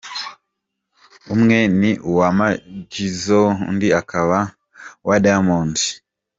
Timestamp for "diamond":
5.25-5.75